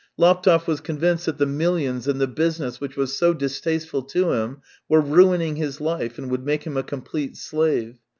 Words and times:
Laptev 0.17 0.65
was 0.67 0.81
convinced 0.81 1.27
that 1.27 1.37
the 1.37 1.45
millions 1.45 2.07
and 2.07 2.19
the 2.19 2.25
business 2.25 2.81
which 2.81 2.97
was 2.97 3.15
so 3.15 3.35
distasteful 3.35 4.01
to 4.01 4.31
him 4.31 4.63
were 4.89 4.99
ruining 4.99 5.57
his 5.57 5.79
life, 5.79 6.17
and 6.17 6.31
would 6.31 6.43
make 6.43 6.63
him 6.63 6.75
a 6.75 6.81
complete 6.81 7.37
slave. 7.37 7.99